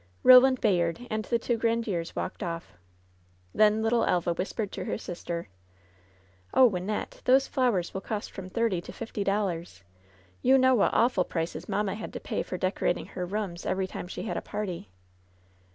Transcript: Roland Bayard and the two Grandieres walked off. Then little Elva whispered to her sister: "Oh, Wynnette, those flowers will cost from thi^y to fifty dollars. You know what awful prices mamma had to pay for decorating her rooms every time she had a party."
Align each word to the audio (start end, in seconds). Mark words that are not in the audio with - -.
Roland 0.23 0.59
Bayard 0.61 1.05
and 1.11 1.25
the 1.25 1.37
two 1.37 1.59
Grandieres 1.59 2.15
walked 2.15 2.41
off. 2.41 2.73
Then 3.53 3.83
little 3.83 4.03
Elva 4.03 4.33
whispered 4.33 4.71
to 4.71 4.85
her 4.85 4.97
sister: 4.97 5.47
"Oh, 6.55 6.67
Wynnette, 6.67 7.21
those 7.25 7.47
flowers 7.47 7.93
will 7.93 8.01
cost 8.01 8.31
from 8.31 8.49
thi^y 8.49 8.83
to 8.83 8.91
fifty 8.91 9.23
dollars. 9.23 9.83
You 10.41 10.57
know 10.57 10.73
what 10.73 10.91
awful 10.91 11.23
prices 11.23 11.69
mamma 11.69 11.93
had 11.93 12.13
to 12.13 12.19
pay 12.19 12.41
for 12.41 12.57
decorating 12.57 13.05
her 13.13 13.27
rooms 13.27 13.63
every 13.63 13.85
time 13.85 14.07
she 14.07 14.23
had 14.23 14.37
a 14.37 14.41
party." 14.41 14.89